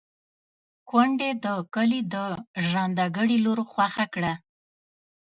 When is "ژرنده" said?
2.67-3.05